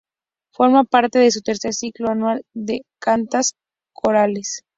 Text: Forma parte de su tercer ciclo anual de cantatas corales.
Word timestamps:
Forma 0.51 0.83
parte 0.83 1.19
de 1.19 1.29
su 1.29 1.43
tercer 1.43 1.75
ciclo 1.75 2.09
anual 2.09 2.43
de 2.55 2.81
cantatas 2.99 3.53
corales. 3.93 4.63